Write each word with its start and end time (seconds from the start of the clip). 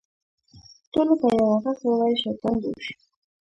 ټولو 0.91 1.13
په 1.21 1.27
يوه 1.35 1.55
ږغ 1.63 1.79
وويل 1.89 2.17
شيطان 2.23 2.55
بوش. 2.63 2.85